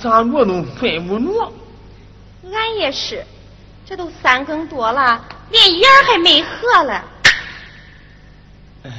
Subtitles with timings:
[0.00, 1.52] 咋着都睡不着。
[2.52, 3.24] 俺也是，
[3.84, 7.04] 这都三更多了，连眼儿还没合了。
[8.84, 8.90] 哎，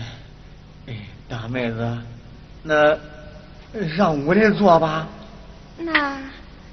[0.87, 0.95] 哎，
[1.27, 1.97] 大妹子，
[2.63, 2.97] 那
[3.95, 5.07] 上屋里坐吧。
[5.77, 6.17] 那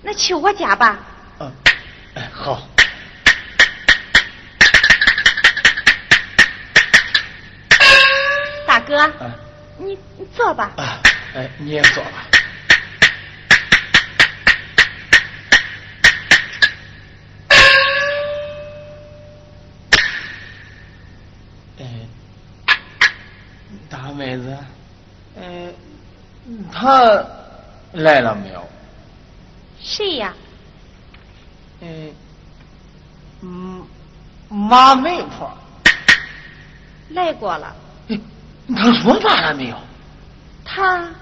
[0.02, 0.98] 那去我家吧。
[1.38, 1.52] 啊，
[2.14, 2.62] 哎，好。
[8.66, 9.34] 大哥，啊
[9.78, 10.72] 你你坐吧。
[10.76, 11.00] 啊，
[11.34, 12.26] 哎，你也坐吧。
[21.78, 21.84] 哎，
[24.06, 24.56] 大妹子，
[25.34, 25.74] 嗯、
[26.72, 27.24] 他
[27.92, 28.62] 来了没有？
[29.82, 30.32] 谁呀？
[31.80, 32.12] 嗯，
[33.42, 33.84] 嗯，
[34.48, 35.50] 马媒婆。
[37.10, 37.74] 来过了。
[38.08, 38.18] 哎
[38.76, 39.76] 他说话了没有？
[40.64, 41.08] 他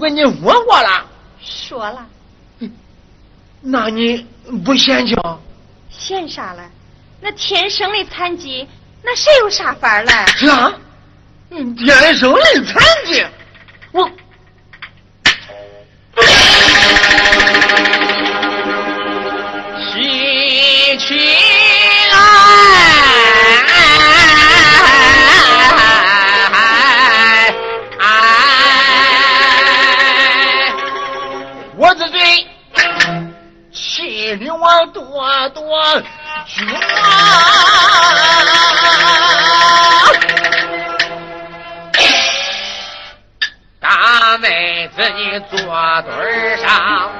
[0.00, 1.06] 跟你说过了，
[1.40, 2.06] 说了，
[3.60, 4.26] 那你
[4.64, 5.38] 不嫌弃吗？
[5.90, 6.62] 嫌啥了？
[7.20, 8.66] 那天生的残疾，
[9.02, 10.26] 那谁有啥法儿了？
[10.38, 10.72] 啥？
[11.50, 13.26] 嗯天生的残疾，
[13.92, 14.08] 我
[19.92, 21.49] 提起
[35.48, 36.00] 多
[36.46, 36.64] 绝
[43.80, 45.58] 大妹子，你坐
[46.02, 47.10] 墩上，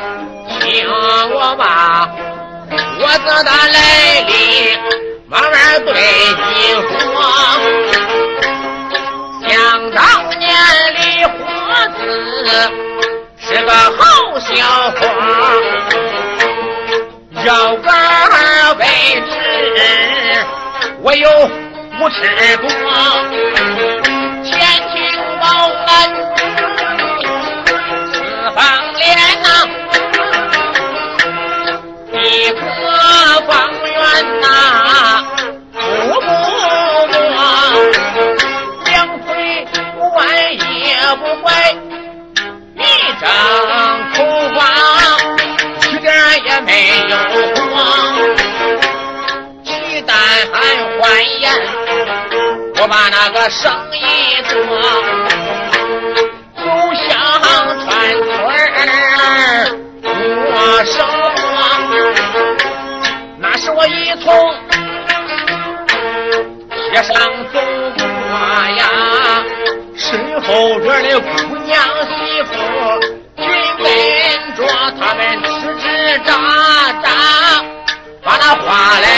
[0.60, 0.86] 听
[1.32, 2.08] 我吧，
[3.00, 4.32] 我这的来历
[5.26, 6.98] 慢慢对你说。
[9.48, 9.48] 想
[9.92, 9.98] 当
[10.38, 10.44] 年
[10.94, 11.30] 李活
[11.96, 11.98] 子
[13.38, 13.98] 是个好
[14.38, 14.48] 小
[14.92, 14.98] 伙，
[17.44, 17.88] 腰杆
[18.80, 18.86] 儿背
[19.20, 19.32] 直，
[21.02, 21.28] 我有
[22.00, 22.16] 五尺
[22.56, 22.68] 多。
[24.42, 24.50] 前
[24.90, 24.98] 清
[25.40, 26.19] 报恩，
[51.00, 51.08] 欢
[51.40, 51.50] 颜，
[52.76, 53.96] 我把那个生意
[54.50, 54.52] 做，
[56.58, 57.08] 走向
[57.80, 57.88] 川
[58.22, 58.28] 村
[59.16, 59.18] 儿
[60.52, 60.52] 过
[60.84, 60.92] 生
[61.36, 61.40] 活，
[63.38, 64.28] 那是我一从
[66.92, 67.16] 街上
[67.50, 67.58] 走
[67.96, 68.04] 过
[68.76, 68.82] 呀，
[69.96, 71.80] 身后边的姑娘
[72.10, 72.52] 媳妇。
[73.82, 73.88] 跟
[74.54, 74.60] 着
[75.00, 75.82] 他们吱吱
[76.26, 76.28] 喳
[77.02, 77.04] 喳，
[78.22, 79.08] 把那话来。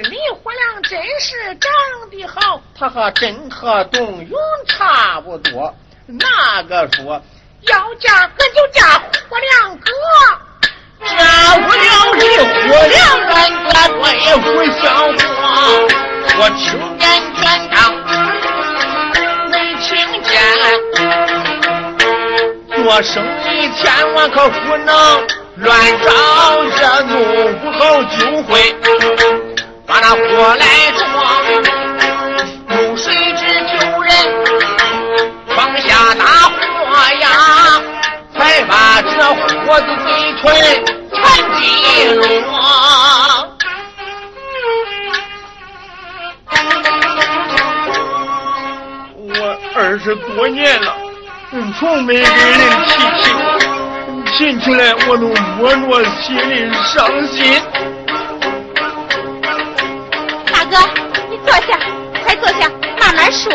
[0.00, 1.70] 李火亮真是长
[2.10, 5.74] 得好，他和真和董永差不多。
[6.06, 7.22] 那个说
[7.60, 9.90] 要嫁可就嫁火亮哥，
[11.04, 13.68] 嫁不了李火亮，俺哥
[14.00, 14.82] 我也不像
[15.18, 15.28] 话。
[16.38, 16.64] 我青
[16.96, 17.04] 年
[17.36, 17.92] 全当
[19.50, 19.90] 没听
[20.22, 20.32] 见。
[22.82, 26.08] 做生意千万可不能乱找
[26.62, 27.12] 热怒，
[27.58, 28.74] 不好就会
[29.92, 30.16] 把那火
[30.56, 30.64] 来
[30.96, 31.04] 撞。
[32.70, 34.10] 用水只救人，
[35.54, 36.56] 放下大火
[37.20, 37.28] 呀，
[38.34, 40.08] 才把这火的嘴
[40.40, 40.42] 唇
[41.12, 41.20] 全
[41.60, 41.60] 击
[42.14, 42.24] 落。
[49.28, 49.36] 我
[49.76, 50.96] 二十多年了。
[51.78, 52.26] 从没给人
[52.86, 53.28] 提起，
[54.38, 56.96] 提起来我都摸着心里伤
[57.26, 57.62] 心。
[60.72, 60.78] 哥，
[61.28, 61.78] 你坐下，
[62.24, 62.66] 快坐下，
[62.98, 63.52] 慢慢说。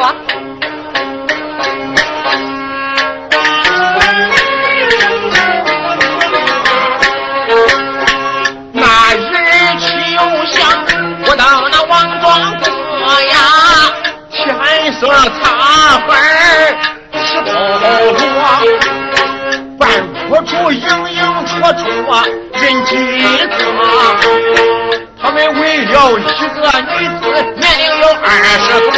[8.72, 9.26] 那日
[9.80, 10.56] 起又想，
[11.26, 12.64] 我到那王庄过
[13.24, 13.36] 呀，
[14.30, 16.78] 天色擦黑儿。
[17.12, 17.50] 偷
[18.14, 18.38] 落，
[19.80, 19.82] 半
[20.30, 21.82] 坡处影影绰绰
[22.54, 22.92] 人几
[23.48, 24.77] 个。
[25.20, 27.26] 他们为了一个女子，
[27.58, 28.26] 年龄有二
[28.60, 28.96] 十多，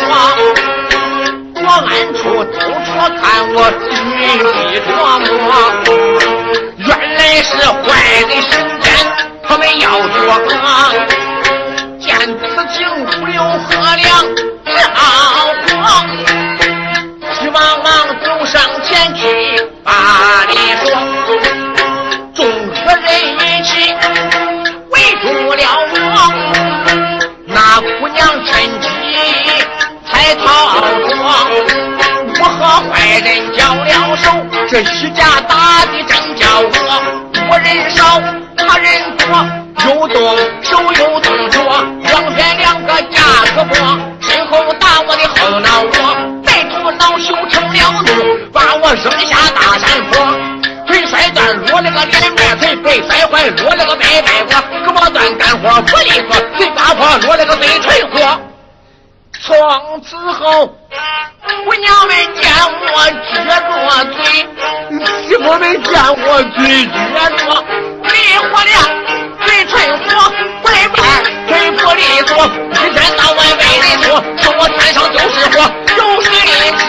[1.63, 2.87] 我暗处偷偷
[3.19, 3.23] 看
[3.53, 3.57] 我
[3.89, 4.21] 心里
[4.85, 5.89] 琢磨，
[6.77, 7.87] 原来是坏
[8.27, 8.85] 人行奸，
[9.47, 10.53] 他们要作恶。
[11.99, 12.41] 见此
[12.77, 14.07] 景，不由何良
[14.65, 14.97] 着火。
[17.51, 17.89] 忙忙
[18.23, 19.21] 走上前去，
[19.83, 19.91] 把
[20.47, 20.53] 礼
[20.85, 21.18] 说。
[30.35, 30.45] 逃
[31.07, 31.09] 脱。
[32.41, 32.59] 我和
[32.89, 34.31] 坏人交了手，
[34.69, 36.69] 这一架打的真叫我，
[37.49, 38.21] 我人少
[38.55, 39.23] 他人多，
[39.85, 40.15] 又动
[40.61, 41.61] 手又动脚，
[42.03, 43.21] 两边两个架
[43.55, 43.71] 胳膊，
[44.21, 46.39] 身后打我的后脑窝。
[46.97, 50.17] 恼羞成了怒，把我扔下大山坡，
[50.87, 54.51] 腿摔断，落了个脸白腿，背摔坏，落了个白白窝，
[54.83, 58.48] 胳膊断，干活不利索，嘴巴破，落了个嘴唇破。
[59.41, 62.87] 从此后，姑娘们见我
[63.33, 63.51] 撅着
[64.13, 64.19] 嘴，
[65.27, 66.93] 媳妇们见我嘴撅
[67.37, 67.41] 着，
[68.03, 68.75] 离火亮，
[69.45, 70.07] 嘴唇火，
[70.61, 70.99] 拐板
[71.47, 75.57] 腿不利索，一天到晚为人说，说我天上就是火，
[75.97, 76.27] 有谁
[76.77, 76.83] 知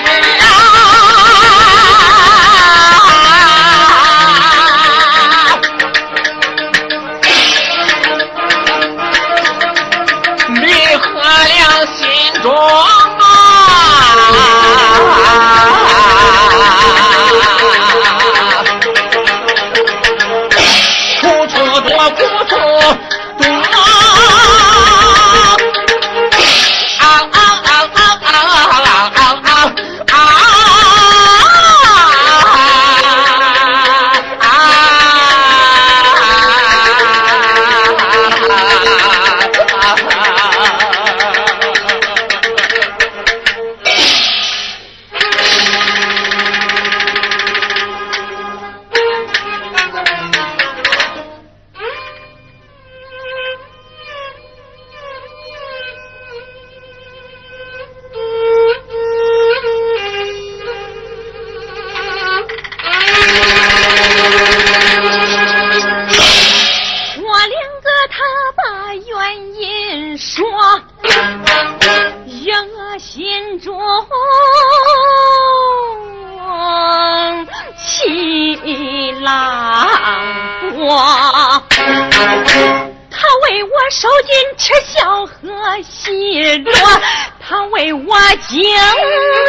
[87.81, 88.15] 为我
[88.47, 88.63] 精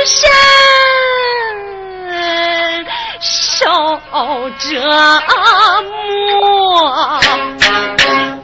[0.05, 0.31] 神
[3.19, 3.67] 受
[4.57, 4.79] 折
[5.83, 7.19] 磨。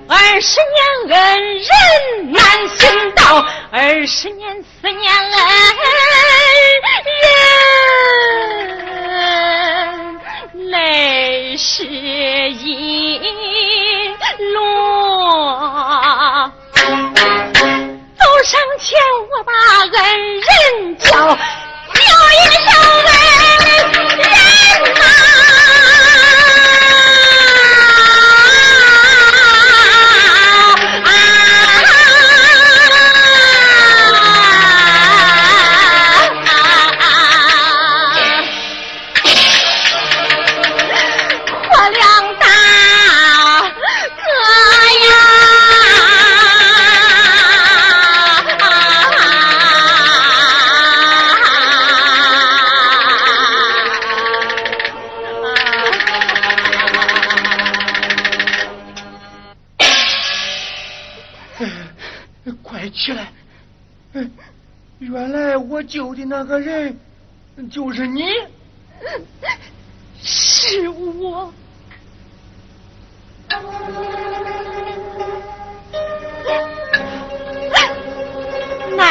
[0.10, 1.18] 二十年恩
[1.56, 1.72] 人
[2.34, 5.32] 难寻到，二十年思念恩
[10.54, 13.22] 人，泪湿衣
[14.54, 16.52] 落。
[18.48, 18.98] 走上前，
[19.30, 19.52] 我把
[19.84, 20.00] 恩
[20.40, 22.72] 人叫，叫一声
[23.04, 23.67] 恩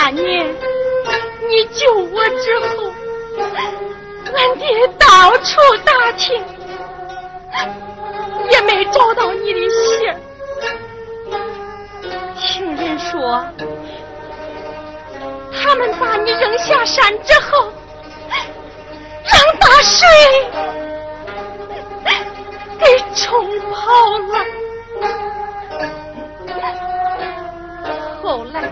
[0.07, 0.47] 那年
[1.49, 2.93] 你救我之后，
[4.37, 6.41] 俺爹到处打听，
[8.53, 10.17] 也没找到你的信儿。
[12.39, 13.45] 听人说，
[15.53, 17.73] 他们把你扔下山之后，
[19.25, 20.07] 让大水
[22.79, 23.91] 给冲跑
[24.21, 24.47] 了。
[28.23, 28.71] 后来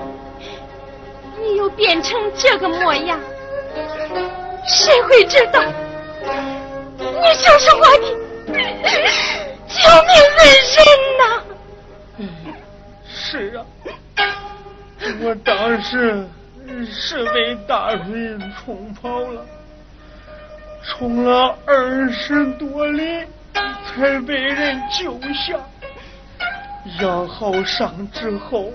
[1.44, 3.20] 你又变成这个模样，
[4.66, 5.62] 谁会知道
[6.98, 7.04] 你
[7.42, 8.04] 就是我的
[9.68, 10.42] 救命恩
[10.74, 10.84] 人
[11.18, 11.22] 呐？
[13.06, 13.58] 是啊，
[15.22, 16.26] 我当时
[16.90, 19.44] 是被大水冲跑了，
[20.82, 23.24] 冲了二十多里
[23.86, 25.58] 才被人救下，
[27.00, 28.72] 养好伤之后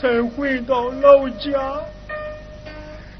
[0.00, 1.50] 才回到老家。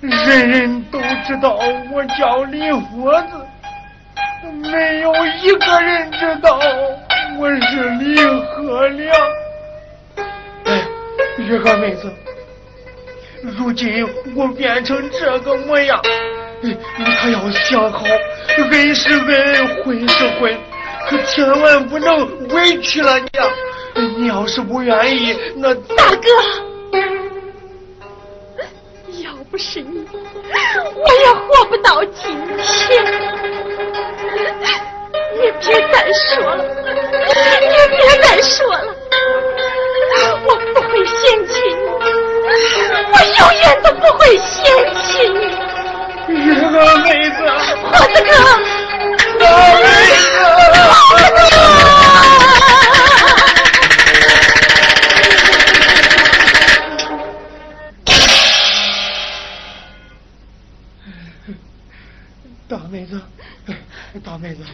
[0.01, 1.59] 人人都知道
[1.91, 3.47] 我叫李佛子，
[4.71, 6.59] 没有一个人知道
[7.39, 9.17] 我是李鹤良。
[10.65, 10.83] 哎，
[11.39, 12.13] 月娥妹子，
[13.43, 14.07] 如今
[14.37, 15.99] 我变成这个模样，
[16.61, 18.05] 你你可要想好，
[18.59, 20.55] 恩是恩，婚是婚，
[21.09, 23.47] 可千万不能委屈了你啊！
[23.95, 26.29] 你要是不愿意，那大哥，
[29.23, 30.05] 要不是你，
[30.95, 33.05] 我也活不到今天。
[35.37, 36.65] 你别再说了，
[37.61, 38.95] 你别再说了，
[40.45, 41.15] 我不会嫌
[41.47, 41.75] 弃你，
[43.13, 44.55] 我永远都不会嫌
[45.03, 45.39] 弃你。
[46.35, 47.37] 月娥妹子，
[47.83, 48.29] 火子哥，
[49.39, 49.43] 大
[49.75, 49.83] 妹
[64.35, 64.65] 大妹子，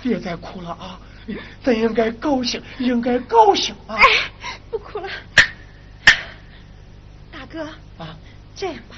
[0.00, 0.96] 别再哭了啊！
[1.64, 3.96] 咱应该高兴，应该高兴啊！
[3.96, 4.04] 哎，
[4.70, 5.08] 不哭了，
[7.32, 7.64] 大哥，
[7.98, 8.16] 啊，
[8.54, 8.94] 这样吧，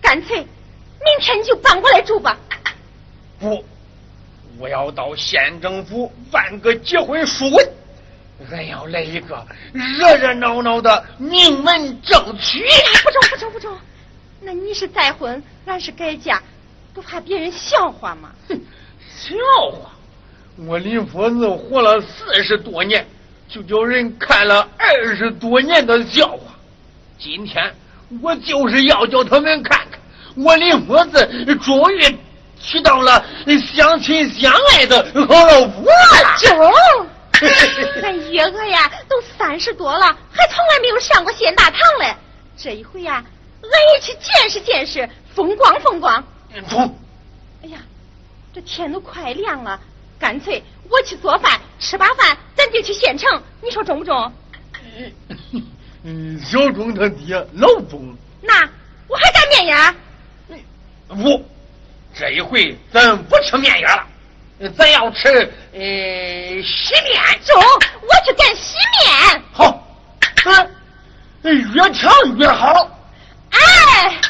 [0.00, 2.38] 干脆明天你就搬过来住吧。
[3.38, 3.62] 不，
[4.56, 7.72] 我要到县政府办个结婚书文，
[8.50, 12.64] 俺要来一个热热闹闹的名门正娶。
[13.04, 13.78] 不中不中不中，
[14.40, 16.42] 那你是再婚，俺是改嫁，
[16.94, 18.32] 不怕别人笑话吗？
[18.48, 18.58] 哼，
[19.22, 19.36] 笑
[19.70, 19.90] 话！
[20.66, 23.06] 我李佛子活了四十多年，
[23.48, 26.52] 就叫人看了二十多年的笑话。
[27.18, 27.72] 今天
[28.20, 30.00] 我就是要叫他们看看，
[30.36, 32.18] 我李佛子终于
[32.60, 33.24] 娶到了
[33.74, 36.36] 相亲相爱的好老婆了。
[36.38, 36.72] 中，
[38.02, 42.14] 咱月娥呀都三十多了，还从来没有上过县大堂嘞。
[42.56, 43.24] 这一回呀，
[43.62, 46.22] 俺也去见识见识，风光风光。
[46.68, 46.98] 中，
[47.62, 47.78] 哎呀，
[48.54, 49.80] 这天都快亮了，
[50.18, 54.32] 干脆我去做饭，吃罢饭咱就去县城，你说中不中？
[56.04, 58.68] 嗯，小钟他爹老钟，那
[59.08, 59.94] 我还干面呀？
[61.08, 61.42] 不，
[62.14, 64.06] 这一回咱不吃面圆了，
[64.76, 65.28] 咱要吃
[65.72, 67.22] 呃洗面。
[67.46, 67.62] 中，
[68.02, 69.42] 我去干洗面。
[69.52, 69.82] 好，
[71.42, 73.00] 嗯，越强越好。
[73.50, 74.20] 哎。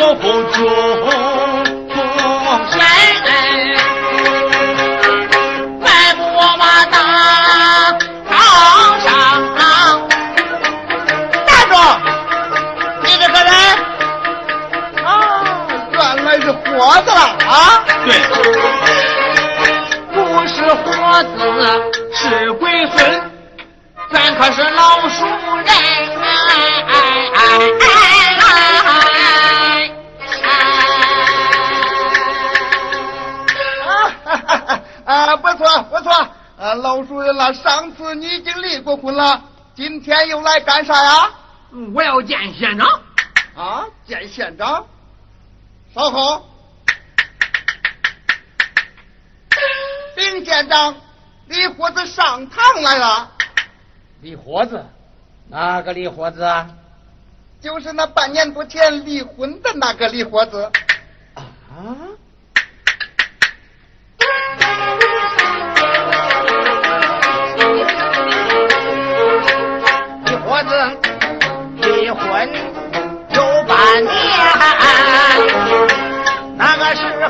[0.00, 1.29] 说不中。
[39.00, 39.42] 婚了，
[39.74, 41.30] 今天又来干啥呀？
[41.94, 42.86] 我要见县长。
[43.56, 44.86] 啊，见县长。
[45.94, 46.48] 稍后，
[50.14, 50.94] 丁县长，
[51.46, 53.30] 李伙子上堂来了。
[54.20, 54.84] 李伙子，
[55.48, 56.68] 哪个李伙子啊？
[57.60, 60.70] 就是那半年多前离婚的那个李伙子。
[61.34, 61.96] 啊。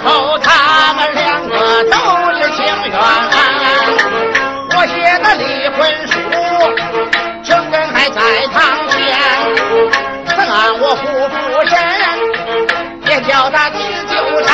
[0.04, 1.96] 后他们两个都
[2.34, 2.92] 是情缘。
[4.72, 6.12] 我写的离婚书
[7.42, 8.58] ，chứng 人还在堂
[8.88, 8.98] 前，
[10.26, 11.34] 此案我夫妇
[11.66, 11.72] 审，
[13.06, 14.14] 也叫他去纠
[14.46, 14.48] 缠，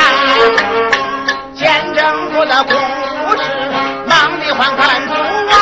[1.53, 1.99] 见证
[2.33, 3.43] 我的公务事，
[4.05, 5.55] 忙里还看不完。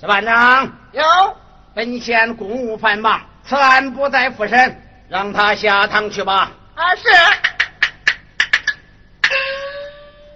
[0.00, 1.02] 是班长，有，
[1.74, 6.52] 本县公务繁忙，此案不再复审，让他下堂去吧。
[6.76, 7.02] 啊是。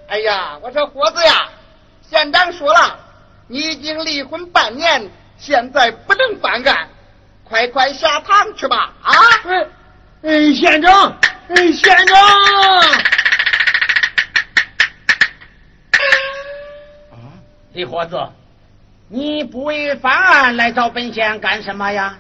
[0.09, 1.49] 哎呀，我说伙子呀，
[2.03, 2.99] 县长说了，
[3.47, 5.09] 你已经离婚半年，
[5.39, 6.89] 现在不能翻案，
[7.45, 8.93] 快快下堂去吧！
[9.03, 9.13] 啊！
[9.45, 9.67] 哎，
[10.23, 11.17] 哎，县长，
[11.49, 12.17] 哎，县长。
[17.73, 18.17] 李伙子，
[19.09, 22.17] 你不为翻案来找本县干什么呀？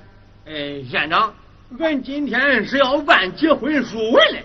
[0.46, 1.32] 哎，县长，
[1.78, 4.44] 俺今天是要办结婚书文嘞。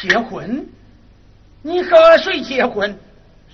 [0.00, 0.66] 结婚？
[1.62, 2.98] 你和谁结婚？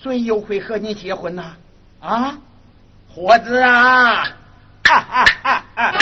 [0.03, 1.57] 谁又会和你结婚呢？
[2.01, 2.39] 啊，
[3.09, 4.25] 伙子啊！
[4.85, 5.97] 哈哈哈哈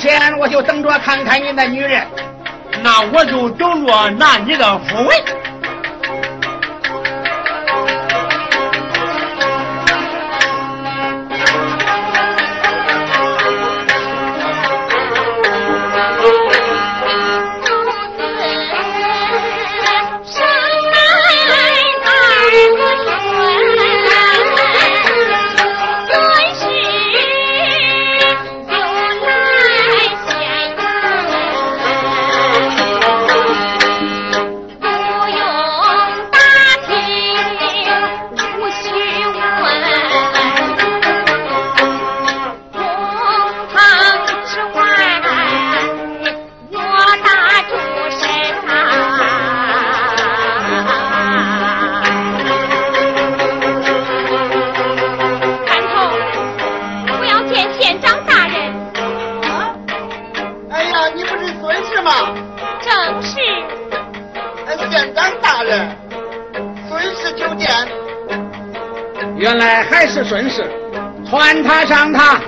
[0.00, 2.06] 天我就等着看看你的女人。
[2.82, 5.39] 那我就等着拿你的符文。
[70.00, 70.64] 还是顺势
[71.28, 72.40] 穿它上它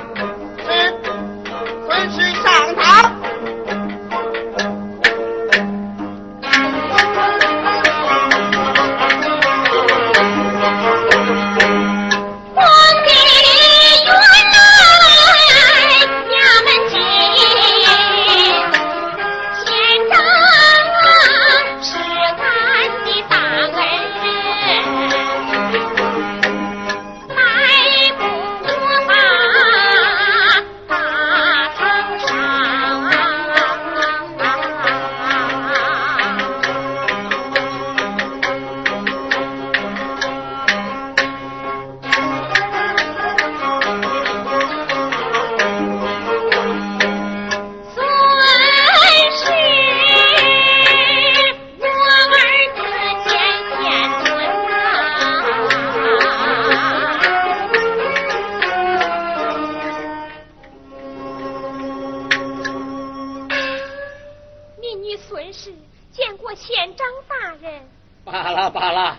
[65.16, 65.72] 孙氏
[66.12, 67.83] 见过县长大人。
[68.25, 69.18] 罢了罢了，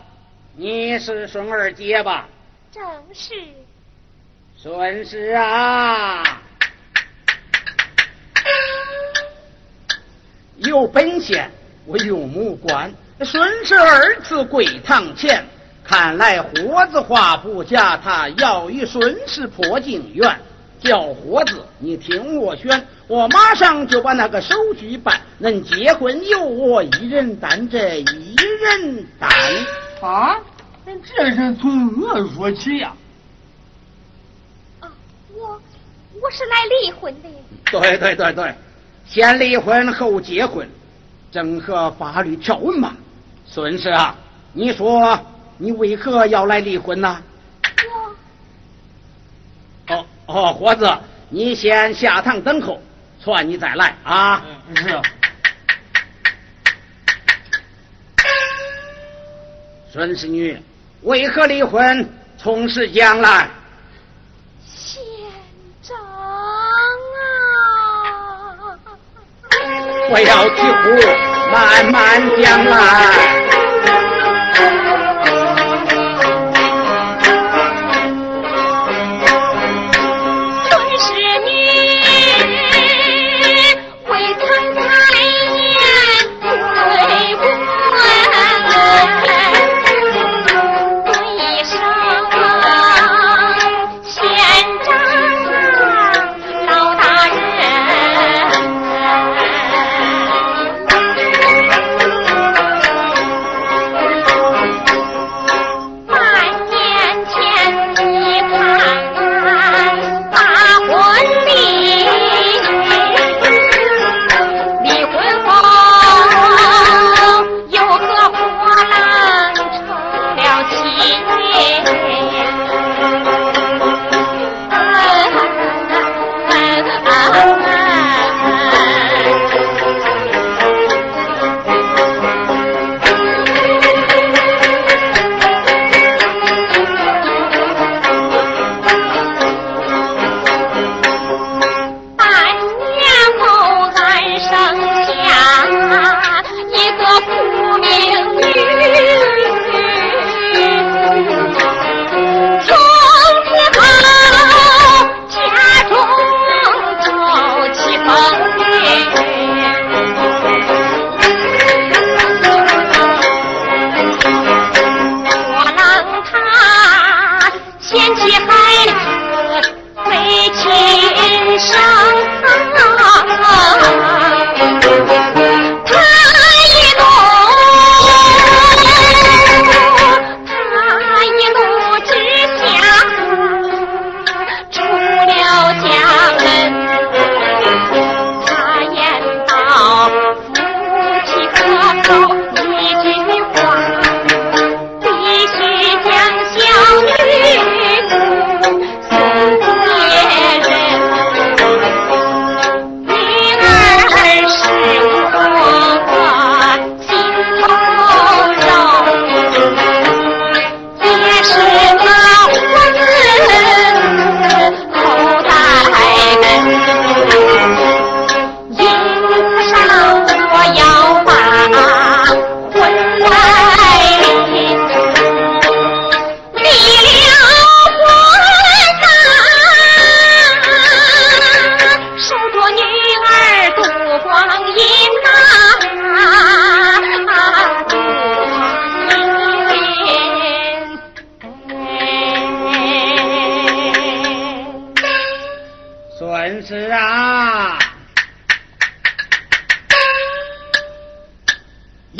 [0.56, 2.28] 你是孙二姐吧？
[2.72, 3.34] 正是。
[4.58, 6.42] 孙氏啊！
[10.58, 11.52] 有本县
[11.86, 15.46] 我有目观，孙氏儿子跪堂前，
[15.84, 20.40] 看来活子话不假，他要与孙氏破镜缘。
[20.80, 22.88] 叫活子，你听我宣。
[23.08, 25.20] 我马上就把那个手续办。
[25.38, 29.30] 能结婚由我一人担，这一人担。
[30.02, 30.38] 啊，
[30.86, 32.94] 这是从何说起呀。
[34.80, 34.92] 啊，
[35.34, 35.62] 我
[36.22, 37.30] 我是来离婚的。
[37.72, 38.56] 对对对对，
[39.06, 40.68] 先离婚后结婚，
[41.32, 42.96] 正合法律条文嘛。
[43.46, 44.16] 孙氏啊，
[44.54, 45.20] 你说
[45.58, 47.22] 你为何要来离婚呢？
[49.90, 50.90] 我哦哦，伙子，
[51.30, 52.82] 你先下堂等候，
[53.24, 54.44] 传你再来啊。
[54.76, 55.02] 是。
[59.92, 60.60] 孙氏女，
[61.04, 62.10] 为何离婚？
[62.38, 63.48] 从事将来。
[64.66, 65.02] 县
[65.82, 65.96] 长
[67.16, 68.76] 啊！
[70.10, 70.90] 不要急呼，
[71.52, 73.43] 慢慢讲来。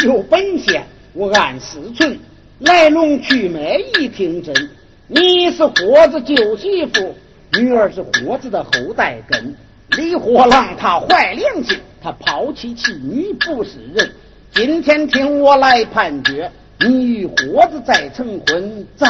[0.02, 2.20] 有本钱，我按时存，
[2.60, 4.70] 来龙去脉一听真。
[5.08, 7.16] 你是活子旧媳妇，
[7.54, 9.56] 女儿是活子的后代根。
[9.98, 14.12] 李货郎他坏良心，他抛弃妻女不是人。
[14.52, 19.08] 今天听我来判决，你与活子再成婚，再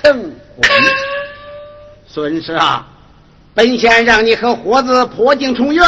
[0.00, 0.32] 成婚。
[2.06, 2.88] 孙氏啊，
[3.54, 5.84] 本县让你和活子破镜重圆，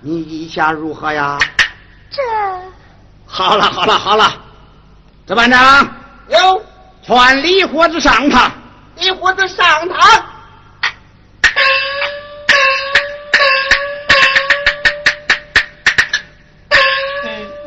[0.00, 1.38] 你意下如何呀？
[2.10, 2.20] 这
[3.32, 4.34] 好了好了好了，
[5.24, 5.88] 这班长
[6.28, 6.62] 有
[7.06, 8.50] 传李伙子上堂。
[8.96, 10.24] 李伙子上堂，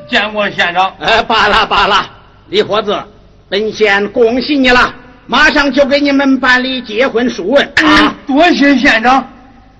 [0.10, 0.94] 见过县长。
[1.00, 2.08] 哎，罢了罢了，
[2.50, 3.02] 李伙子，
[3.50, 4.94] 本县恭喜你了，
[5.26, 8.14] 马上就给你们办理结婚书文啊！
[8.28, 9.28] 多谢县长。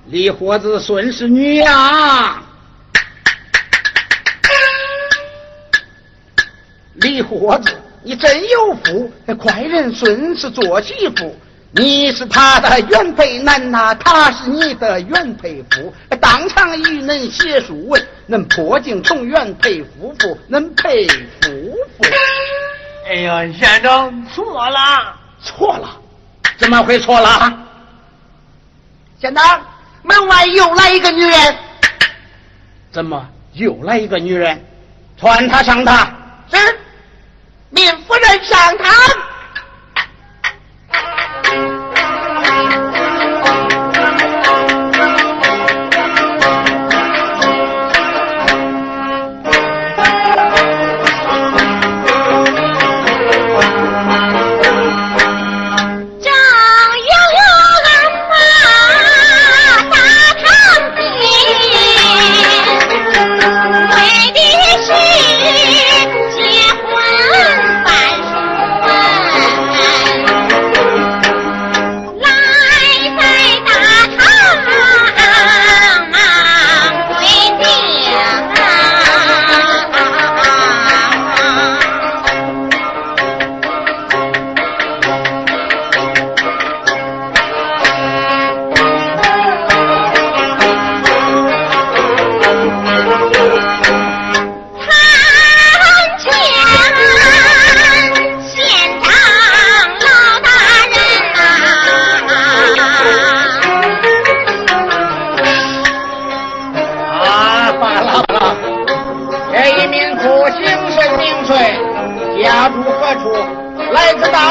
[0.08, 2.42] 李伙子孙是女呀，
[6.96, 7.72] 李伙子，
[8.04, 11.36] 你真有福，快人孙是做媳妇。
[11.76, 15.92] 你是他的原配男呐，他是你的原配夫，
[16.22, 22.06] 当场与恁写书文，恁破镜重圆配夫妇，恁配夫妇。
[23.10, 26.00] 哎呀，县长错了，错了，
[26.60, 27.52] 怎么会错了？
[29.20, 29.62] 县长，
[30.04, 31.56] 门外又来一个女人。
[32.92, 34.64] 怎么又来一个女人？
[35.20, 36.08] 传他上堂。
[36.52, 36.58] 是，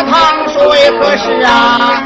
[0.05, 2.03] 汤水可是啊，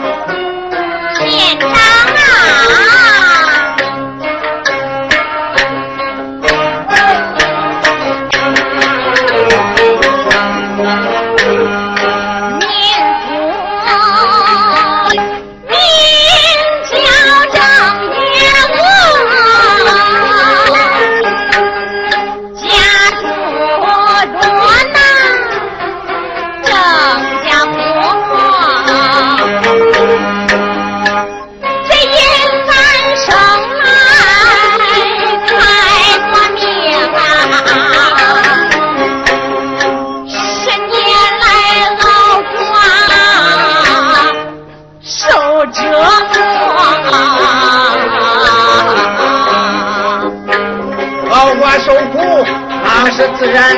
[53.39, 53.77] 自然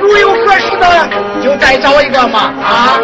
[0.00, 1.08] 如有合适的
[1.42, 3.00] 就再找一个嘛啊。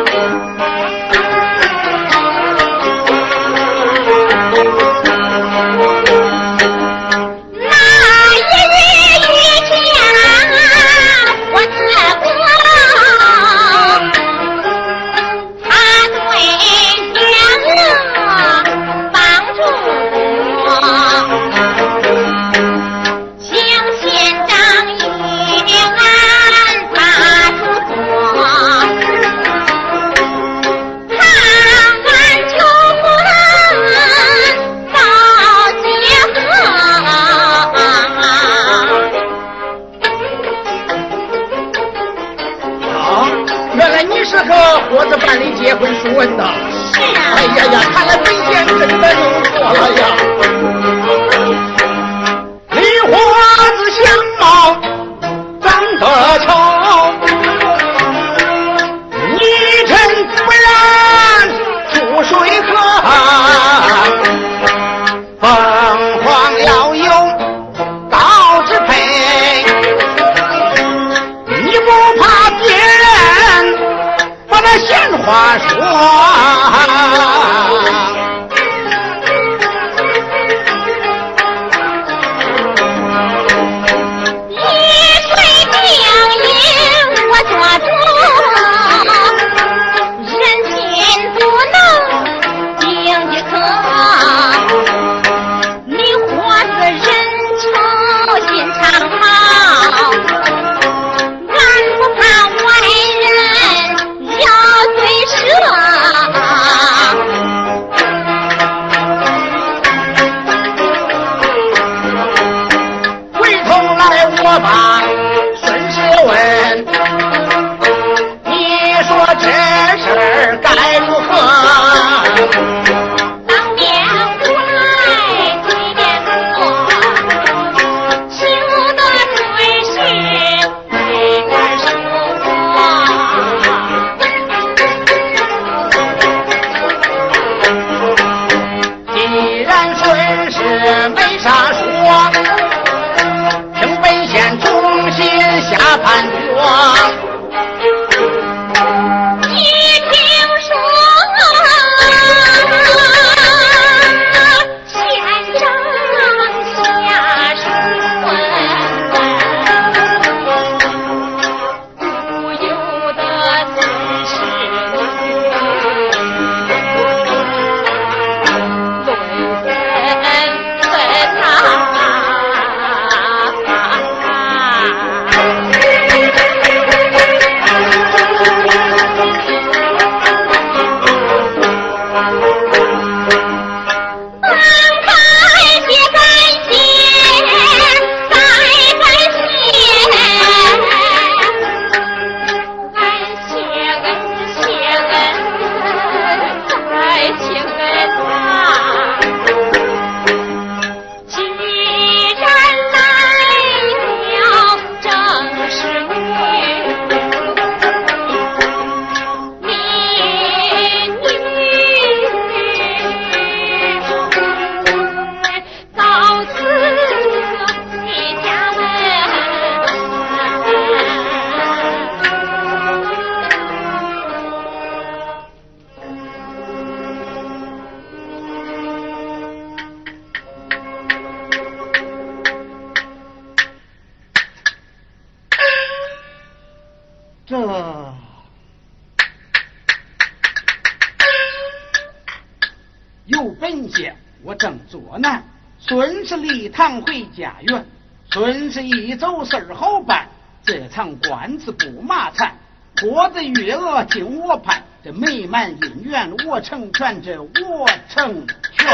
[246.80, 247.86] 常回家园，
[248.30, 250.26] 孙氏一走事儿好办。
[250.64, 252.54] 这场官司不麻烦，
[253.02, 258.88] 活子月娥听我判，这美满姻缘我成全，这 我成全。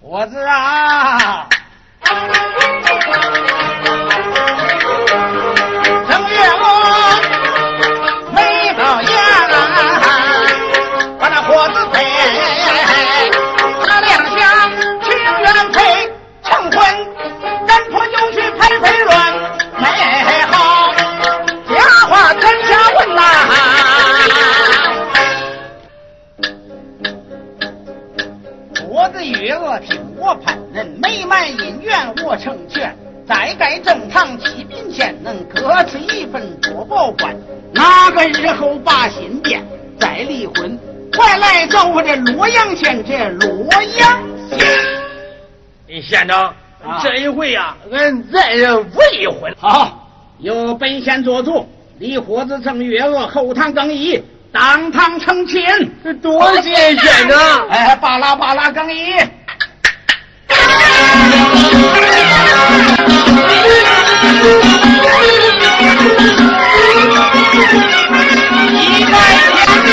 [0.00, 1.48] 活子啊！
[46.24, 46.54] 县长，
[47.02, 48.54] 这一回呀，俺再
[48.94, 49.54] 未婚。
[49.60, 50.08] 好，
[50.38, 51.68] 由本县做主，
[51.98, 54.18] 李豁子成月娥后堂更衣，
[54.50, 55.60] 当堂成亲。
[56.22, 57.68] 多谢县长。
[57.68, 59.12] 哎，巴拉巴拉更衣。
[68.70, 69.12] 一拜
[69.66, 69.92] 天地。